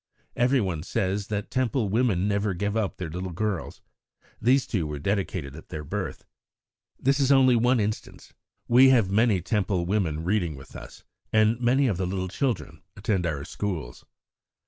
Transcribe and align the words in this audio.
Everyone 0.35 0.81
says 0.81 1.27
that 1.27 1.51
Temple 1.51 1.87
women 1.89 2.27
never 2.27 2.55
give 2.55 2.75
up 2.75 2.97
their 2.97 3.11
little 3.11 3.29
girls. 3.29 3.81
These 4.41 4.65
two 4.65 4.87
were 4.87 4.97
dedicated 4.97 5.55
at 5.55 5.69
their 5.69 5.83
birth. 5.83 6.25
This 6.99 7.19
is 7.19 7.31
only 7.31 7.55
one 7.55 7.79
instance. 7.79 8.33
We 8.67 8.89
have 8.89 9.11
many 9.11 9.41
Temple 9.41 9.85
women 9.85 10.23
reading 10.23 10.55
with 10.55 10.75
us, 10.75 11.03
and 11.31 11.61
many 11.61 11.85
of 11.85 11.97
the 11.97 12.07
little 12.07 12.29
children 12.29 12.81
attend 12.97 13.27
our 13.27 13.45
schools." 13.45 14.03